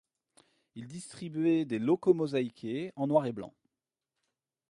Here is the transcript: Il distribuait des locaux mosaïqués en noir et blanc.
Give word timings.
Il 0.73 0.87
distribuait 0.87 1.63
des 1.65 1.77
locaux 1.77 2.15
mosaïqués 2.15 2.91
en 2.95 3.05
noir 3.05 3.27
et 3.27 3.31
blanc. 3.33 3.53